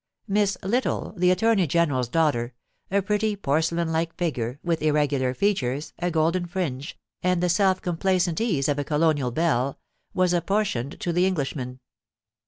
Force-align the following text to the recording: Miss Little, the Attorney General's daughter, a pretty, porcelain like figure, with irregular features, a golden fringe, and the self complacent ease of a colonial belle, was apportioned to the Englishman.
Miss 0.27 0.57
Little, 0.63 1.13
the 1.15 1.29
Attorney 1.29 1.67
General's 1.67 2.09
daughter, 2.09 2.55
a 2.89 3.03
pretty, 3.03 3.35
porcelain 3.35 3.91
like 3.91 4.15
figure, 4.15 4.59
with 4.63 4.81
irregular 4.81 5.35
features, 5.35 5.93
a 5.99 6.09
golden 6.09 6.47
fringe, 6.47 6.97
and 7.21 7.39
the 7.39 7.49
self 7.49 7.83
complacent 7.83 8.41
ease 8.41 8.67
of 8.67 8.79
a 8.79 8.83
colonial 8.83 9.29
belle, 9.29 9.77
was 10.15 10.33
apportioned 10.33 10.99
to 11.01 11.13
the 11.13 11.27
Englishman. 11.27 11.79